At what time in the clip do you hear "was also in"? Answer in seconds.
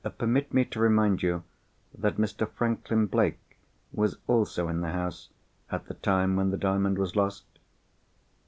3.93-4.81